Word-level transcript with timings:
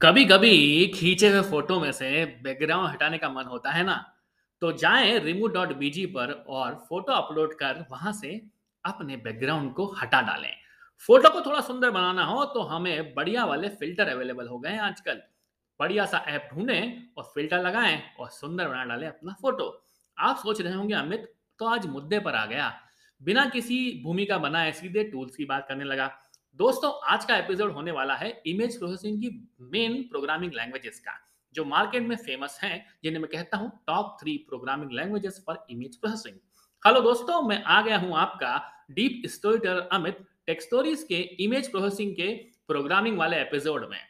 कभी 0.00 0.24
कभी 0.24 0.86
खींचे 0.86 1.28
हुए 1.28 1.42
फ़ोटो 1.42 1.80
में 1.80 1.92
से 1.92 2.24
बैकग्राउंड 2.42 2.88
हटाने 2.88 3.18
का 3.18 3.28
मन 3.30 3.44
होता 3.44 3.70
है 3.70 3.84
ना? 3.84 3.94
तो 4.60 4.72
जाएँ 4.72 5.18
रिमूव 5.18 5.48
डॉट 5.48 5.72
बीजी 5.72 6.06
पर 6.06 6.32
और 6.48 6.74
फ़ोटो 6.88 7.12
अपलोड 7.12 7.54
कर 7.54 7.84
वहाँ 7.90 8.12
से 8.12 8.40
अपने 8.84 9.16
बैकग्राउंड 9.16 9.72
को 9.74 9.86
हटा 10.02 10.20
डालें। 10.20 10.52
फ़ोटो 11.08 11.28
को 11.28 11.40
थोड़ा 11.40 11.60
सुंदर 11.60 11.90
बनाना 11.90 12.24
हो 12.24 12.44
तो 12.44 12.60
हमें 12.60 13.14
बढ़िया 13.14 13.44
वाले 13.44 13.68
फ़िल्टर 13.68 14.08
अवेलेबल 14.08 14.48
हो 14.48 14.58
गए 14.58 14.70
हैं 14.70 14.80
आजकल। 14.80 15.22
बढ़िया 15.80 16.06
सा 16.06 16.24
ऐप 16.28 16.48
ढूंढें 16.54 17.02
और 17.16 17.24
फ़िल्टर 17.24 17.62
लगाएँ 17.62 18.02
और 18.20 18.28
सुंदर 18.28 18.68
बना 18.68 18.84
डालें 18.84 19.08
अपना 19.08 19.32
फ़ोटो। 19.32 19.84
आप 20.18 20.36
सोच 20.36 20.60
रहे 20.60 20.74
होंगे, 20.74 20.94
अमित 20.94 21.32
तो 21.58 21.66
आज 21.66 21.86
मुद्दे 21.86 22.18
पर 22.18 22.34
आ 22.34 22.46
गया। 22.46 22.72
बिना 23.22 23.44
किसी 23.46 24.02
भूमिका 24.04 24.38
बनाए 24.38 24.72
सीधे 24.72 25.04
टूल्स 25.04 25.36
की 25.36 25.44
बात 25.44 25.66
करने 25.68 25.84
लगा। 25.84 26.06
दोस्तों, 26.56 26.90
आज 27.04 27.24
का 27.24 27.36
एपिसोड 27.36 27.72
होने 27.72 27.92
वाला 27.92 28.14
है 28.14 28.28
इमेज 28.46 28.78
प्रोसेसिंग 28.78 29.20
की 29.22 29.28
मेन 29.72 29.94
प्रोग्रामिंग 30.02 30.52
लैंग्वेजेस 30.52 30.98
का, 30.98 31.12
जो 31.54 31.64
मार्केट 31.64 32.02
में 32.02 32.14
फ़ेमस 32.16 32.58
हैं, 32.62 32.86
जिन्हें 33.04 33.20
मैं 33.22 33.30
कहता 33.30 33.56
हूँ 33.56 33.70
top 33.86 34.16
three 34.20 34.36
programming 34.48 34.92
languages 34.92 35.42
for 35.46 35.66
image 35.70 35.96
processing 35.96 36.36
hello 36.82 37.00
दोस्तों, 37.00 37.42
मैं 37.42 37.62
आ 37.62 37.80
गया 37.82 37.98
हूँ 37.98 38.16
आपका 38.16 38.56
डीप 38.90 39.22
स्टोरीटर 39.26 39.80
अमित 39.92 40.24
टेक्स्टोरीज 40.46 41.02
के 41.02 41.18
इमेज 41.44 41.70
प्रोसेसिंग 41.70 42.14
के 42.14 42.32
प्रोग्रामिंग 42.68 43.18
वाले 43.18 43.40
एपिसोड 43.40 43.88
में। 43.90 44.00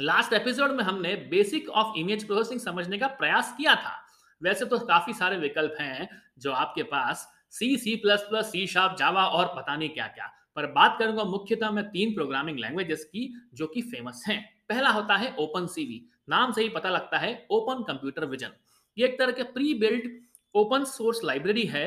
लास्ट 0.00 0.32
एपिसोड 0.32 0.70
में 0.70 0.84
हमने 0.84 1.14
बेसिक 1.30 1.68
ऑफ़ 1.68 1.98
इमेज 1.98 2.26
प्रोसेसिंग 2.26 2.60
समझने 2.60 2.98
का 2.98 3.06
प्रयास 3.20 3.54
किया 3.58 3.74
था। 3.74 3.94
वैसे 4.42 4.64
तो 4.64 4.78
काफ़ी 4.86 5.12
सारे 5.12 5.36
विकल्प 5.36 5.76
हैं 5.80 6.08
जो 6.38 6.52
आपके 6.54 6.82
पास 6.88 7.28
C 7.50 7.76
C 7.76 7.96
plus 7.96 8.26
plus 8.30 8.52
C 8.52 8.66
sharp 8.66 8.96
Java 8.98 9.26
और 9.26 9.54
पता 9.56 9.76
नहीं 9.76 9.90
क्या 9.90 10.06
क्या 10.06 10.32
पर 10.58 10.66
बात 10.72 10.96
करूँगा 10.98 11.24
मुख्यतः 11.24 11.70
मैं 11.70 11.84
तीन 11.88 12.14
प्रोग्रामिंग 12.14 12.58
लैंग्वेजेस 12.58 13.04
की, 13.04 13.32
जो 13.54 13.66
कि 13.66 13.82
फ़ेमस 13.84 14.22
हैं। 14.28 14.40
पहला 14.68 14.88
होता 14.90 15.16
है 15.16 15.34
ओपन 15.38 15.66
सीवी 15.68 16.00
नाम 16.28 16.52
से 16.52 16.62
ही 16.62 16.68
पता 16.68 16.88
लगता 16.90 17.18
है 17.18 17.30
ओपन 17.50 17.82
कंप्यूटर 17.84 18.24
विजन 18.26 18.56
ये 18.96 19.04
एक 19.06 19.18
तरह 19.18 19.32
के 19.32 19.42
pre 19.52 19.74
build 19.76 20.10
open 20.54 20.84
source 20.86 21.20
library 21.24 21.64
है, 21.66 21.86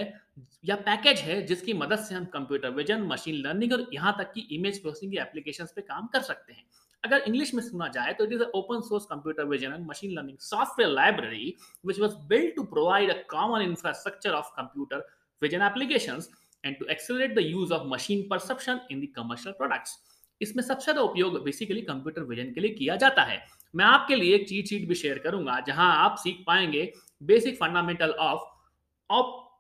या 0.65 0.75
पैकेज 0.77 1.19
है, 1.19 1.41
जिसकी 1.45 1.73
मदद 1.75 1.99
से 1.99 2.15
हम 2.15 2.25
कंप्यूटर 2.33 2.69
विजन 2.71 3.01
मशीन 3.05 3.35
लर्निंग 3.37 3.73
और 3.73 3.87
यहाँ 3.93 4.15
तक 4.19 4.31
की 4.33 4.47
इमेज 4.51 4.81
प्रोसेसिंग 4.81 5.17
एप्लीकेशन 5.19 5.65
पे 5.75 5.81
काम 5.83 6.07
कर 6.07 6.21
सकते 6.23 6.53
हैं। 6.53 6.63
अगर 7.03 7.23
इंग्लिश 7.27 7.53
में 7.53 7.61
सुना 7.63 7.87
जाए 7.89 8.13
तो 8.13 8.25
it 8.25 8.33
is 8.33 8.43
open 8.55 8.81
source 8.81 9.05
computer 9.05 9.45
vision 9.45 9.73
and 9.73 9.85
machine 9.87 10.11
learning 10.11 10.37
software 10.41 10.91
library 10.91 11.55
which 11.85 11.99
was 11.99 12.15
build 12.29 12.55
to 12.55 12.63
provide 12.73 13.09
a 13.09 13.21
common 13.29 13.61
infrastructure 13.61 14.31
of 14.33 14.51
computer 14.57 15.07
vision 15.41 15.61
applications 15.61 16.29
and 16.63 16.75
to 16.79 16.89
accelerate 16.89 17.35
the 17.35 17.43
use 17.43 17.71
of 17.71 17.87
machine 17.87 18.27
perception 18.29 18.79
in 18.89 18.99
the 18.99 19.09
commercial 19.17 19.53
products. 19.53 19.97
इसमें 20.41 20.63
सबसे 20.63 20.83
ज़्यादा 20.83 21.01
उपयोग 21.01 21.43
basically 21.43 21.81
computer 21.83 22.23
vision 22.25 22.51
के 22.53 22.61
लिए 22.61 22.71
किया 22.75 22.95
जाता 22.95 23.23
है। 23.23 23.41
मैं 23.73 23.85
आपके 23.85 24.15
लिए 24.15 24.35
एक 24.35 24.47
चीट 24.49 24.67
शीट 24.67 24.87
भी 24.87 24.95
शेयर 24.95 25.17
करूँगा, 25.23 25.59
जहाँ 25.67 25.91
आप 25.97 26.15
सीख 26.19 26.43
पाएँगे 26.47 26.91
basic 27.21 27.57
fundamental 27.57 28.11
of 28.21 28.41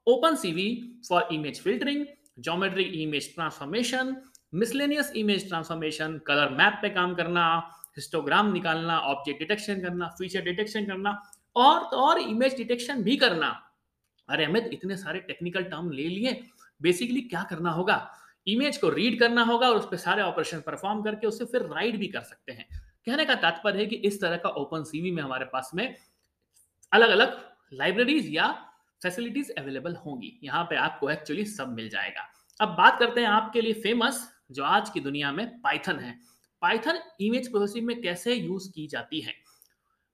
OpenCV 0.35 0.69
for 1.09 1.27
image 1.33 1.61
filtering 1.63 2.05
geometric 2.39 2.93
image 2.95 3.33
transformation 3.35 4.15
miscellaneous 4.53 5.11
image 5.15 5.47
transformation 5.49 6.17
colour 6.27 6.49
map 6.55 6.79
पे 6.81 6.89
काम 6.89 7.13
करना 7.15 7.43
हिस्टोग्राम 7.97 8.51
निकालना 8.53 8.97
ऑब्जेक्ट 8.99 9.39
डिटेक्शन 9.39 9.81
करना 9.81 10.07
फीचर 10.17 10.41
डिटेक्शन 10.43 10.85
करना, 10.85 11.11
और 11.55 11.83
तो 11.91 11.97
और 11.97 12.19
इमेज 12.19 12.55
डिटेक्शन 12.57 13.03
भी 13.03 13.15
करना। 13.17 13.47
अरे 14.29 14.45
अमित, 14.45 14.69
इतने 14.73 14.97
सारे 14.97 15.19
टेक्निकल 15.21 15.63
टर्म 15.63 15.91
ले 15.91 16.07
लिए। 16.09 16.31
बेसिकली 16.81 17.21
क्या 17.21 17.43
करना 17.43 17.71
होगा? 17.71 18.11
इमेज 18.47 18.77
को 18.77 18.89
रीड 18.89 19.19
करना 19.19 19.43
होगा 19.43 19.69
और 19.69 19.75
उस 19.75 19.85
पर 19.85 19.97
सारे 19.97 20.21
ऑपरेशन 20.21 20.59
परफॉर्म 20.59 21.01
करके 21.01 21.27
उसे 21.27 21.45
फिर 21.45 21.61
राइट 21.61 21.95
भी 21.95 22.07
कर 22.07 22.21
सकते 22.21 22.51
हैं। 22.51 22.67
कहने 23.05 23.25
का 23.25 23.35
तात्पर्य 23.35 23.79
है 23.79 23.85
कि 23.85 23.95
इस 23.95 24.21
तरह 24.21 24.37
का 24.37 24.49
ओपन 24.49 24.83
सीवी 24.83 25.11
में 25.11 25.23
हमारे 25.23 25.45
पास 25.45 25.71
में 25.75 25.95
अलग 26.93 27.09
अलग 27.09 27.51
लाइब्रेरीज 27.73 28.35
या 28.35 28.51
फैसिलिटीज़ 29.03 29.51
अवेलेबल 29.51 29.95
होंगी। 29.95 30.39
यहाँ 30.43 30.63
पे 30.63 30.75
आपको 30.75 31.09
एक्चुअली 31.09 31.45
सब 31.45 31.73
मिल 31.73 31.89
जाएगा। 31.89 32.27
अब 32.61 32.67
बात 32.67 32.99
करते 32.99 33.21
हैं 33.21 33.27
आपके 33.27 33.61
लिए 33.61 33.73
फ़ेमस 33.73 34.33
जो 34.51 34.63
आज 34.63 34.89
की 34.89 34.99
दुनिया 34.99 35.31
में 35.31 35.61
पाइथन 35.61 35.99
है। 35.99 36.19
पाइथन 36.61 36.99
इमेज 37.21 37.51
प्रोसेसिंग 37.51 37.85
में 37.85 38.01
कैसे 38.01 38.35
यूज़ 38.35 38.71
की 38.71 38.87
जाती 38.87 39.21
है? 39.21 39.33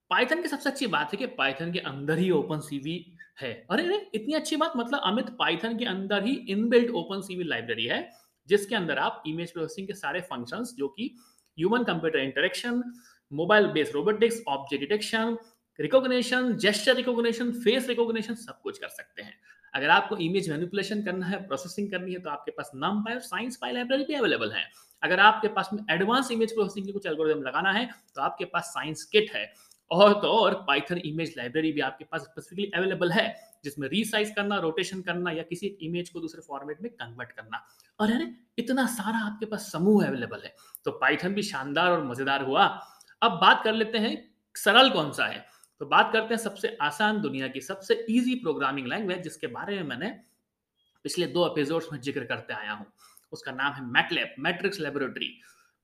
पाइथन 0.09 0.41
की 0.41 0.47
सबसे 0.47 0.69
अच्छी 0.69 0.87
बात 0.87 1.13
है 1.13 1.17
कि 1.17 1.25
पाइथन 1.25 1.71
के 1.71 1.79
अंदर 1.79 2.17
ही 2.17 2.31
ओपन 2.31 2.59
सीवी 2.59 3.16
है। 3.37 3.51
अरे 3.71 3.83
अरे, 3.83 3.97
इतनी 4.15 4.33
अच्छी 4.33 4.55
बात 4.55 4.73
मतलब 4.77 5.01
अमित 5.05 5.29
पाइथन 5.39 5.77
के 5.77 5.85
अंदर 5.85 6.23
ही 6.25 6.33
इनबिल्ट 6.49 6.91
ओपन 6.93 7.21
सीवी 7.21 7.43
लाइब्रेरी 7.45 7.85
है, 7.85 8.07
जिसके 8.49 8.75
अंदर 8.75 8.97
आप 8.99 9.23
इमेज 9.27 9.51
प्रोसेसिंग 9.51 9.87
के 9.87 9.93
सारे 9.95 10.21
फ़ंक्शंस 10.23 10.73
जो 10.77 10.87
कि 10.89 11.13
human 11.57 11.83
computer 11.83 12.19
interaction 12.19 12.83
mobile 13.31 13.67
based 13.67 13.93
robotics 13.95 14.41
object 14.47 14.81
detection 14.81 15.37
recognition 15.79 16.53
gesture 16.57 16.95
recognition 16.95 17.51
face 17.53 17.87
recognition 17.89 18.35
सब 18.35 18.59
कुछ 18.61 18.77
कर 18.79 18.87
सकते 18.89 19.21
हैं। 19.21 19.33
अगर 19.73 19.89
आपको 19.89 20.17
इमेज 20.17 20.49
मैनिपुलेशन 20.49 21.01
करना 21.03 21.25
है 21.25 21.37
प्रोसेसिंग 21.47 21.89
करनी 21.91 22.13
है 22.13 22.19
तो 22.19 22.29
आपके 22.29 22.51
पास 22.51 22.71
नम 22.75 23.01
पाई 23.03 23.13
और 23.13 23.19
साइंस 23.21 23.57
पाई 23.61 23.71
लाइब्रेरी 23.73 24.03
भी 24.03 24.13
अवेलेबल 24.13 24.51
है। 24.51 24.63
अगर 25.03 25.19
आपके 25.19 25.47
पास 25.47 25.69
में 25.73 25.83
एडवांस 25.91 26.31
इमेज 26.31 26.53
प्रोसेसिंग 26.53 26.85
की 26.85 26.91
कुछ 26.91 27.05
एल्गोरिथम 27.05 27.41
लगाना 27.41 27.71
है 27.71 27.85
तो 28.15 28.21
आपके 28.21 28.45
पास 28.45 28.65
साइंस 28.67 29.03
किट 29.05 29.31
है। 29.33 29.45
और 29.91 30.13
तो 30.13 30.27
और 30.29 30.53
पाइथन 30.67 30.97
इमेज 30.99 31.33
लाइब्रेरी 31.37 31.71
भी 31.71 31.81
आपके 31.81 32.05
पास 32.05 32.21
स्पेसिफिकली 32.21 32.71
अवेलेबल 32.75 33.11
है, 33.11 33.35
जिसमें 33.63 33.87
रीसाइज 33.89 34.33
करना 34.35 34.57
रोटेशन 34.59 35.01
करना 35.01 35.31
या 35.31 35.43
किसी 35.43 35.67
इमेज 35.81 36.09
को 36.09 36.19
दूसरे 36.19 36.41
फॉर्मेट 36.41 36.81
में 36.81 36.91
कन्वर्ट 36.91 37.31
करना। 37.31 37.65
और 37.99 38.11
अरे 38.11 38.31
इतना 38.57 38.85
सारा 38.87 39.19
आपके 39.25 39.45
पास 39.45 39.71
समूह 39.71 40.05
अवेलेबल 40.07 40.41
है। 40.45 40.53
तो 40.85 40.91
पाइथन 40.93 41.33
भी 41.33 41.43
शानदार 41.43 41.91
और 41.91 42.03
मज़ेदार 42.05 42.43
हुआ। 42.43 42.65
अब 43.21 43.39
बात 43.41 43.63
कर 43.63 43.73
लेते 43.73 43.97
हैं, 43.97 44.15
सरल 44.55 44.89
कौन 44.89 45.11
सा 45.11 45.25
है? 45.25 45.45
तो 45.81 45.85
बात 45.85 46.09
करते 46.13 46.33
हैं 46.33 46.41
सबसे 46.41 46.77
आसान 46.81 47.21
दुनिया 47.21 47.47
की 47.47 47.61
सबसे 47.61 47.93
इजी 48.09 48.35
प्रोग्रामिंग 48.35 48.87
लैंग्वेज 48.87 49.21
जिसके 49.23 49.47
बारे 49.49 49.75
में 49.75 49.83
मैंने 49.85 50.09
पिछले 51.05 51.25
दो 51.27 51.45
एपिसोड्स 51.47 51.91
में 51.93 51.99
ज़िक्र 52.01 52.23
करते 52.25 52.53
आया 52.53 52.71
हूँ। 52.71 52.85
उसका 53.33 53.51
नाम 53.51 53.73
है 53.73 53.83
मैटलैब 53.87 54.35
मैट्रिक्स 54.39 54.79
लेबोरेटरी 54.79 55.29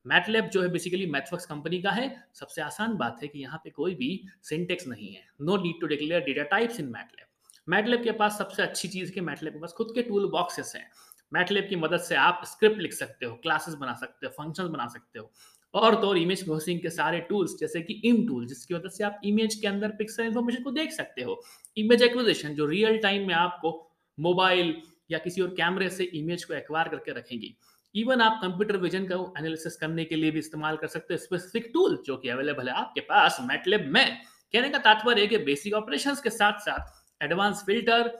मैटलैब 0.06 0.48
जो 0.48 0.62
है 0.62 0.68
बेसिकली 0.68 1.06
मैथवर्क्स 1.06 1.46
कंपनी 1.46 1.80
का 1.82 1.90
है। 1.90 2.08
सबसे 2.34 2.62
आसान 2.62 2.96
बात 2.96 3.22
है 3.22 3.28
कि 3.28 3.38
यहाँ 3.38 3.60
पे 3.64 3.70
कोई 3.70 3.94
भी 3.94 4.08
सिंटेक्स 4.42 4.86
नहीं 4.88 5.08
है। 5.08 5.22
No 5.42 5.56
need 5.56 5.80
to 5.80 5.86
declare 5.86 6.20
data 6.20 6.42
types 6.42 6.80
in 6.80 6.86
MATLAB 6.86 7.26
MATLAB 7.68 8.02
के 8.04 8.12
पास 8.12 8.38
सबसे 8.38 8.62
अच्छी 8.62 8.88
चीज़ 8.88 9.12
के 9.12 9.20
मैटलैब 9.20 9.52
के 9.52 9.60
पास 9.60 9.72
खुद 9.72 9.92
के 9.94 10.02
टूल 10.02 10.28
बॉक्सेस 10.30 10.72
हैं। 10.76 10.86
मैटलैब 11.32 11.66
की 11.68 11.76
मदद 11.76 12.00
से 12.00 12.14
आप 12.16 12.42
स्क्रिप्ट 12.46 12.78
लिख 12.78 12.92
सकते 12.92 13.26
हो 13.26 13.34
क्लासेस 13.34 13.74
बना 13.74 13.94
सकते 13.94 14.26
हो 14.26 14.32
फ़ंक्शंस 14.32 14.70
बना 14.70 14.86
सकते 14.88 15.18
हो। 15.18 15.30
और 15.74 15.94
तो 15.94 16.08
और 16.08 16.18
इमेज 16.18 16.44
प्रोसेसिंग 16.44 16.80
के 16.80 16.90
सारे 16.90 17.20
टूल्स 17.20 17.56
जैसे 17.60 17.80
कि 17.82 18.00
इम 18.04 18.26
टूल 18.28 18.46
जिसकी 18.46 18.74
मदद 18.74 18.90
से 18.90 19.04
आप 19.04 19.20
इमेज 19.24 19.54
के 19.54 19.66
अंदर 19.66 19.90
पिक्सल 19.90 20.22
इन्फॉर्मेशन 20.22 20.62
को 20.62 20.70
देख 20.70 20.92
सकते 20.92 21.22
हो। 21.22 21.42
इमेज 21.76 22.02
एक्विजिशन 22.02 22.54
जो 22.54 22.66
रियल 22.66 22.98
टाइम 22.98 23.26
में 23.28 23.34
आपको 23.34 23.72
मोबाइल 24.18 24.74
या 25.10 25.18
किसी 25.18 25.40
और 25.40 25.48
कैमरे 25.48 25.88
से 25.88 26.04
इमेज 26.14 26.44
को 26.44 26.54
एक्वायर 26.54 26.88
करके 26.88 27.12
रखेंगी। 27.12 27.54
इवन 27.94 28.20
आप 28.20 28.38
कंप्यूटर 28.42 28.76
विजन 28.76 29.06
का 29.06 29.16
एनालिसिस 29.38 29.76
करने 29.76 30.04
के 30.04 30.16
लिए 30.16 30.30
भी 30.30 30.38
इस्तेमाल 30.38 30.76
कर 30.76 30.86
सकते 30.86 31.14
हो। 31.14 31.18
स्पेसिफिक 31.18 31.70
टूल 31.74 32.02
जो 32.06 32.16
कि 32.16 32.28
अवेलेबल 32.28 32.68
है 32.68 32.74
आपके 32.74 33.00
पास 33.00 33.38
मैटलेब 33.42 33.86
में। 33.88 34.16
कहने 34.54 34.68
का 34.70 34.78
तात्पर्य 34.78 35.20
है 35.20 35.26
कि 35.26 35.38
बेसिक 35.44 35.74
ऑपरेशंस 35.74 36.20
के 36.20 36.30
साथ 36.30 36.58
साथ 36.60 37.24
एडवांस 37.24 37.62
फ़िल्टर 37.66 38.12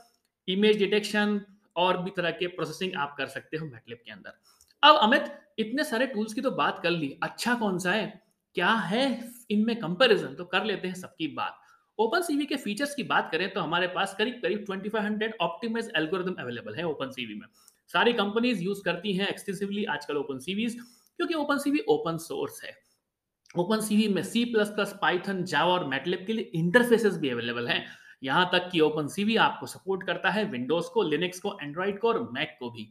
इमेज 0.48 0.78
डिटेक्शन 0.78 1.40
और 1.76 1.96
भी 1.98 2.10
तरह 2.10 2.30
के 2.32 2.46
प्रोसेसिंग 2.48 2.94
आप 2.96 3.14
कर 3.18 3.26
सकते 3.26 3.56
हो 3.56 3.66
मैटलेब 3.66 3.98
के 4.04 4.12
अंदर। 4.12 4.32
अब 4.82 4.96
अमित, 4.96 5.32
इतने 5.58 5.84
सारे 5.84 6.06
टूल्स 6.06 6.34
की 6.34 6.40
तो 6.40 6.50
बात 6.52 6.78
कर 6.82 6.90
ली। 6.90 7.16
अच्छा 7.22 7.54
कौन 7.54 7.78
सा 7.78 7.92
है? 7.92 8.22
क्या 8.56 8.70
है 8.70 9.04
इनमें 9.50 9.76
कंपैरिजन 9.76 10.34
तो 10.34 10.44
कर 10.44 10.64
लेते 10.64 10.88
हैं 10.88 10.94
सबकी 10.94 11.28
बात। 11.28 11.60
ओपन 11.98 12.22
सीवी 12.22 12.46
के 12.46 12.56
फीचर्स 12.56 12.94
की 12.94 13.02
बात 13.04 13.28
करें 13.32 13.52
तो 13.52 13.60
हमारे 13.60 13.86
पास 13.86 14.14
करीब 14.18 14.40
करीब 14.42 14.64
2500 14.64 15.32
ऑप्टिमाइज 15.40 15.90
एल्गोरिथम 15.96 16.34
अवेलेबल 16.38 16.74
है 16.74 16.84
ओपन 16.84 17.10
सीवी 17.10 17.34
में। 17.34 17.46
सारी 17.90 18.12
कंपनीज़ 18.12 18.62
यूज़ 18.62 18.82
करती 18.84 19.12
हैं 19.12 19.28
एक्सटेंसिवली 19.28 19.84
आजकल 19.86 20.16
ओपन 20.16 20.38
सीवीज 20.38 20.74
क्योंकि 21.18 21.34
ओपन 21.34 21.58
सीवी 21.58 21.78
ओपन 21.88 22.16
सोर्स 22.18 22.62
है। 22.64 22.72
ओपन 23.54 23.80
सीवी 23.80 24.08
में 24.08 24.22
C 24.22 24.44
plus 24.44 24.68
plus 24.68 24.94
Python 25.02 25.42
Java 25.44 25.72
और 25.72 25.84
मेटलिप 25.88 26.24
के 26.26 26.32
लिए 26.32 26.50
इंटरफेसेस 26.54 27.16
भी 27.18 27.30
अवेलेबल 27.30 27.68
हैं। 27.68 27.84
यहाँ 28.22 28.48
तक 28.52 28.68
कि 28.72 28.80
ओपन 28.80 29.08
सीवी 29.08 29.36
आपको 29.36 29.66
सपोर्ट 29.66 30.06
करता 30.06 30.30
है 30.30 30.44
विंडोज़ 30.44 30.88
को 30.90 31.02
लिनक्स 31.02 31.40
को 31.40 31.56
एंड्रॉइड 31.62 31.98
को 31.98 32.08
और 32.08 32.22
मैक 32.32 32.56
को 32.60 32.70
भी। 32.70 32.88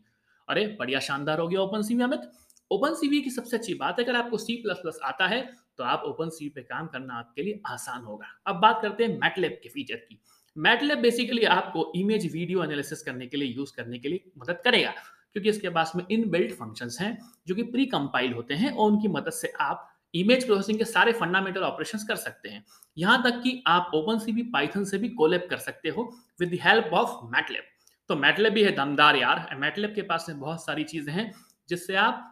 अरे, 0.48 0.66
बढ़िया 0.80 1.00
शानदार 1.00 1.40
हो 1.40 1.48
गया 1.48 1.62
open 1.62 1.82
CV 1.82 2.04
Amit. 2.04 2.30
Open 2.72 2.94
CV 2.96 3.22
की 3.22 3.30
सबसे 3.30 3.58
अच्छी 3.58 3.74
बात 3.74 4.00
है, 4.00 4.06
अगर 4.06 4.16
आपको 4.16 4.38
सी 4.38 4.56
प्लस 4.56 4.78
प्लस 4.78 5.00
आता 5.04 5.28
है 5.28 5.42
तो 5.78 5.84
आप 5.84 6.04
ओपन 6.06 6.30
सीवी 6.30 6.50
पे 6.50 6.62
काम 6.62 6.88
करना 6.88 7.14
आपके 7.14 7.44
लिए 7.44 7.62
आसान 7.68 8.02
होगा। 8.02 8.28
अब 8.48 8.56
बात 8.56 8.80
करते 8.82 9.04
हैं 9.04 9.18
मैटलेब 9.20 9.60
के 9.64 9.70
फीचर 9.70 9.96
की। 9.96 10.20
मैटलैब 10.56 11.00
बेसिकली 11.00 11.44
आपको 11.46 11.92
इमेज 11.96 12.32
वीडियो 12.34 12.64
एनालिसिस 12.64 13.02
करने 13.02 13.28
के 13.28 13.38
लिए 13.38 13.54
यूज़ 13.54 13.72
करने 13.76 14.00
के 14.00 14.10
लिए 14.10 14.32
मदद 14.38 14.60
करेगा, 14.64 14.92
क्योंकि 15.34 15.50
इसके 15.50 15.70
पास 15.70 15.92
में 15.96 16.04
इन 16.12 16.30
बिल्ट 16.30 16.52
फ़ंक्शंस 16.54 16.98
हैं, 17.02 17.18
जो 17.48 17.56
कि 17.56 17.64
प्री 17.64 17.86
कंपाइल 17.86 18.34
होते 18.34 18.54
हैं, 18.54 18.72
और 18.72 18.92
उनकी 18.92 19.08
मदद 19.10 19.32
से 19.32 19.52
आप 19.62 19.90
इमेज 20.14 20.46
प्रोसेसिंग 20.46 20.78
के 20.78 20.86
सारे 20.86 21.12
फंडामेंटल 21.14 21.62
ऑपरेशंस 21.64 22.04
कर 22.08 22.16
सकते 22.18 22.50
हैं। 22.50 22.64
यहाँ 22.98 23.22
तक 23.24 23.42
कि 23.44 23.62
आप 23.68 23.92
ओपन 23.96 24.20
सी 24.20 24.32
भी 24.32 24.44
पाइथन 24.54 24.84
से 24.86 24.98
भी 24.98 25.10
कोलेब 25.12 25.48
कर 25.50 25.58
सकते 25.60 25.90
हो 25.90 26.04
with 26.40 26.50
the 26.50 26.60
help 26.64 26.94
of 26.94 27.18
MATLAB 27.32 27.64
तो 28.10 28.16
मैटलेब 28.18 28.54
भी 28.54 28.64
है 28.64 28.72
दमदार 28.76 29.16
यार। 29.16 29.58
मैटलेब 29.60 29.94
के 29.96 30.02
पास 30.04 30.26
में 30.30 30.40
बहुत 30.40 30.66
सारी 30.66 30.84
चीज़ें 30.86 31.14
हैं, 31.14 31.32
जिससे 31.70 31.96
आप 31.98 32.30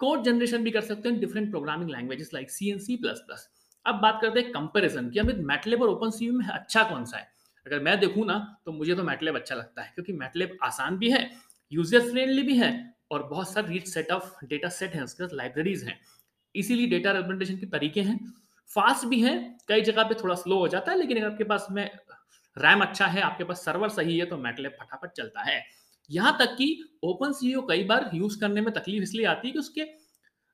कोड 0.00 0.24
जनरेशन 0.24 0.64
भी 0.64 0.70
कर 0.70 0.80
सकते 0.82 1.08
हैं 1.08 1.20
different 1.20 1.50
programming 1.50 1.90
languages 1.90 2.30
like 2.34 2.50
C 2.50 2.70
and 2.70 2.78
C 2.80 2.96
plus 2.96 3.18
plus 3.26 3.48
अब 3.86 4.00
बात 4.02 4.18
करते 4.22 4.40
हैं 4.40 4.50
कंपैरिजन 4.52 5.10
की। 5.10 5.18
अमित 5.18 5.36
मैटलेब 5.44 5.82
और 5.82 5.88
ओपन 5.88 6.10
सी 6.10 6.30
में 6.30 6.46
अच्छा 6.46 6.82
कौन 6.84 7.04
सा 7.04 7.16
है? 7.16 7.30
अगर 7.66 7.80
मैं 7.80 7.98
देखूँ 8.00 8.26
ना 8.26 8.38
तो 8.66 8.72
मुझे 8.72 8.94
तो 8.94 9.02
मैटलेब 9.04 9.36
अच्छा 9.36 9.54
लगता 9.54 9.82
है, 9.82 9.90
क्योंकि 9.94 10.12
मैटलेब 10.14 10.56
आसान 10.62 10.96
भी 10.98 11.10
है 11.10 11.30
यूज़र 11.72 12.00
फ्रेंडली 12.02 12.42
भी 12.42 12.56
है, 12.58 12.72
और 13.10 13.22
बहुत 13.28 13.52
सारे 13.52 13.68
rich 13.68 13.88
set 13.88 14.10
of 14.12 14.44
data 14.46 14.68
set 14.70 14.94
हैं, 14.94 15.02
उसके 15.02 15.36
लाइब्रेरीज 15.36 15.84
हैं। 15.84 15.98
इसीलिए 16.54 16.86
डेटा 16.88 17.12
रिप्रेजेंटेशन 17.12 17.56
के 17.56 17.66
तरीके 17.68 18.00
हैं। 18.02 18.18
फास्ट 18.70 19.06
भी 19.06 19.20
है, 19.22 19.36
कई 19.68 19.80
जगह 19.82 20.02
पे 20.02 20.14
थोड़ा 20.14 20.34
स्लो 20.34 20.58
हो 20.58 20.68
जाता 20.68 20.92
है, 20.92 20.98
लेकिन 20.98 21.16
अगर 21.16 21.26
आपके 21.26 21.44
पास 21.44 21.66
में 21.70 21.84
रैम 22.56 22.80
अच्छा 22.80 23.06
है, 23.06 23.20
आपके 23.22 23.44
पास 23.44 23.64
सर्वर 23.64 23.88
सही 23.90 24.18
है 24.18 24.26
तो 24.26 24.36
मैटलेब 24.38 24.72
फटाफट 24.80 25.12
चलता 25.12 25.42
है। 25.42 25.62
यहाँ 26.10 26.36
तक 26.38 26.54
कि 26.56 26.98
ओपन 27.04 27.32
सी 27.32 27.54
कई 27.68 27.84
बार 27.84 28.10
यूज़ 28.14 28.40
करने 28.40 28.60
में 28.60 28.72
तकलीफ़ 28.74 29.02
इसलिए 29.02 29.26
आती 29.26 29.48
है 29.48 29.52
कि 29.52 29.58
उसके 29.58 29.84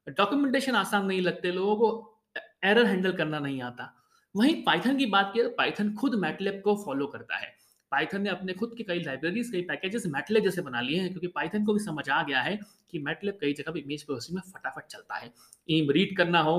डॉक्यूमेंटेशन 0.06 0.74
आसान 0.76 1.06
नहीं 1.06 1.20
लगते, 1.20 1.52
लोगों 1.52 1.76
को 1.76 2.20
एरर 2.64 2.86
हैंडल 2.86 3.12
करना 3.12 3.38
नहीं 3.38 3.60
आता। 3.62 3.94
वहीं 4.34 4.62
पाइथन 4.64 4.96
की 4.96 5.06
बात 5.06 5.30
की 5.34 5.42
तो 5.42 5.48
पाइथन 5.48 5.92
खुद 5.94 6.14
मैटलेब 6.14 6.60
को 6.64 6.74
फॉलो 6.84 7.06
करता 7.06 7.36
है। 7.36 7.52
पाइथन 7.92 8.22
ने 8.22 8.30
अपने 8.30 8.52
खुद 8.52 8.74
के 8.76 8.84
कई 8.84 9.00
लाइब्रेरीज, 9.00 9.50
कई 9.52 9.62
पैकेजेस 9.62 10.06
मैटलेब 10.06 10.44
जैसे 10.44 10.62
बना 10.62 10.80
लिए 10.80 11.00
हैं, 11.00 11.10
क्योंकि 11.10 11.26
पाइथन 11.26 11.64
को 11.64 11.72
भी 11.72 11.80
समझ 11.80 12.08
आ 12.10 12.22
गया 12.22 12.40
है 12.40 12.58
कि 12.90 12.98
मैटलेब 12.98 13.38
कई 13.40 13.52
जगह 13.52 13.78
इमेज 13.78 14.02
प्रोसेसिंग 14.02 14.36
में 14.36 14.42
फटाफट 14.52 14.86
चलता 14.86 15.16
है। 15.16 15.32
इम 15.68 15.90
रीड 15.90 16.16
करना 16.16 16.40
हो 16.40 16.56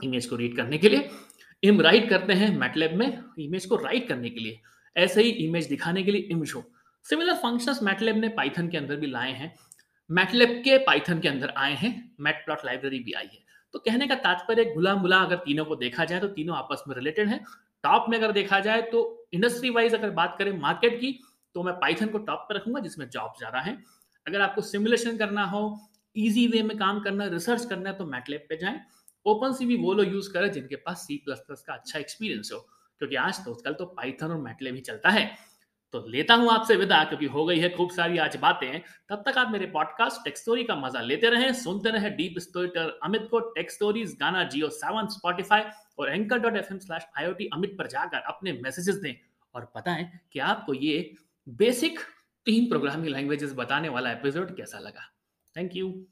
इमेज 0.00 0.26
को 0.26 0.36
रीड 0.36 0.56
करने 0.56 0.78
के 0.78 0.88
लिए 0.88 1.08
इम 1.62 1.80
राइट 1.80 2.08
करते 2.10 2.32
हैं 2.32 2.56
मैटलेब 2.58 2.94
में 2.96 3.06
इमेज 3.38 3.66
को 3.66 3.76
राइट 3.76 4.08
करने 4.08 4.30
के 4.30 4.40
लिए। 4.40 4.60
ऐसे 4.96 5.22
ही 5.22 5.30
इमेज 5.46 5.66
दिखाने 5.68 6.02
के 6.02 6.12
लिए 6.12 6.28
इम 6.30 6.44
शो 6.44 6.64
सिमिलर 7.04 7.34
फ़ंक्शंस 7.34 7.82
मैटलेब 7.82 8.16
ने 8.16 8.28
पाइथन 8.30 8.68
के 8.68 8.76
अंदर 8.76 8.96
भी 8.96 9.06
लाए 9.06 9.32
हैं। 9.32 9.54
मैटलेब 10.10 10.50
के 10.64 10.78
पाइथन 10.78 11.20
के 11.20 11.28
अंदर 11.28 11.52
आए 11.56 11.74
हैं 11.74 11.92
मैटप्लॉट 12.20 12.64
लाइब्रेरी 12.64 12.98
भी 12.98 13.12
आई 13.12 13.26
है। 13.26 13.40
तो 13.74 13.78
कहने 13.78 14.06
का 14.06 14.14
तात्पर्य 14.20 14.64
गुला 14.66 14.94
मुला 14.96 15.18
अगर 15.18 15.36
तीनों 15.38 15.64
को 15.64 15.76
देखा 15.76 16.04
जाए 16.04 16.20
तो 16.20 16.28
तीनों 16.30 16.56
आपस 16.56 16.82
में 16.88 16.94
रिलेटेड 16.96 17.28
है। 17.28 17.38
टॉप 17.84 18.06
में 18.08 18.16
अगर 18.18 18.32
देखा 18.32 18.58
जाए 18.60 18.82
तो 18.90 19.28
इंडस्ट्री 19.32 19.70
वाइज 19.70 19.94
अगर 19.94 20.10
बात 20.12 20.34
करें 20.38 20.52
मार्केट 20.60 21.00
की 21.00 21.18
तो 21.54 21.62
मैं 21.62 21.74
पाइथन 21.76 22.06
को 22.06 22.18
टॉप 22.20 22.46
पर 22.48 22.56
रखूँगा, 22.56 22.80
जिसमें 22.80 23.08
जॉब 23.08 23.34
ज़्यादा 23.38 23.60
है। 23.60 23.76
अगर 24.26 24.40
आपको 24.40 24.60
सिमुलेशन 24.62 25.16
करना 25.16 25.44
हो 25.46 25.78
इजी 26.16 26.46
वे 26.46 26.62
में 26.62 26.76
काम 26.78 27.00
करना 27.00 27.26
रिसर्च 27.28 27.64
करना 27.64 27.90
है 27.90 27.96
तो 27.96 28.06
मैटलेब 28.06 28.46
पे 28.48 28.56
जाएँ। 28.56 28.80
ओपन 29.26 29.52
सी 29.52 29.66
भी 29.66 29.76
वो 29.78 29.92
लोग 29.94 30.06
यूज़ 30.08 30.32
करें 30.32 30.50
जिनके 30.52 30.76
पास 30.78 30.98
सी 30.98 31.16
प्लस 31.24 31.38
प्लस 31.46 31.62
का 31.62 31.74
अच्छा 31.74 31.98
एक्सपीरियंस 31.98 32.50
हो, 32.52 32.58
क्योंकि 33.00 33.16
आज 33.16 33.44
तो 33.44 33.54
कल 33.56 33.72
तो 33.74 33.84
पाइथन 33.92 34.26
और 34.26 34.40
मैटलेब 34.40 34.74
ही 34.74 34.80
चलता 34.82 35.10
है। 35.10 35.24
तो 35.92 36.04
लेता 36.08 36.34
हूँ 36.34 36.50
आपसे 36.50 36.76
विदा, 36.76 37.02
क्योंकि 37.04 37.26
हो 37.26 37.44
गई 37.44 37.58
है 37.58 37.68
खूब 37.68 37.90
सारी 37.90 38.18
आज 38.18 38.36
बातें। 38.36 38.80
तब 39.08 39.22
तक 39.26 39.38
आप 39.38 39.50
मेरे 39.50 39.66
पॉडकास्ट 39.66 40.24
टेक 40.24 40.38
स्टोरी 40.38 40.64
का 40.64 40.76
मज़ा 40.76 41.00
लेते 41.00 41.30
रहे, 41.30 41.52
सुनते 41.54 41.90
रहे 41.90 42.10
डीप 42.10 42.38
स्टोरीटर 42.38 42.98
अमित 43.02 43.26
को 43.30 43.40
tech 43.40 43.70
stories 43.70 44.16
Gaana 44.20 44.44
JioSaavn 44.68 45.06
Spotify 45.06 45.62
और 45.98 46.12
Anchor 46.12 46.38
dot 46.38 46.56
F 46.56 46.72
M 46.72 46.78
slash 46.78 47.06
I 47.18 47.48
Amit 47.48 47.76
पर 47.78 47.86
जाकर 47.86 48.18
अपने 48.18 48.52
मैसेजेस 48.52 48.96
दें। 48.96 49.14
और 49.54 49.72
बताएँ 49.76 50.10
कि 50.32 50.38
आपको 50.38 50.74
ये 50.74 51.14
बेसिक 51.48 52.00
तीन 52.46 52.68
प्रोग्रामिंग 52.68 53.08
लैंग्वेजेस 53.08 53.52
बताने 53.52 53.88
वाला 53.88 54.12
एपिसोड 54.12 54.56
कैसा 54.56 54.78
लगा? 54.78 55.08
Thank 55.56 55.76
you 55.76 56.06